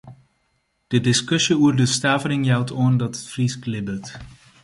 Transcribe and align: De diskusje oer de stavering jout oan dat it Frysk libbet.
De 0.91 0.99
diskusje 1.07 1.53
oer 1.63 1.75
de 1.79 1.85
stavering 1.95 2.43
jout 2.51 2.69
oan 2.83 2.95
dat 3.01 3.13
it 3.19 3.27
Frysk 3.33 3.61
libbet. 3.71 4.05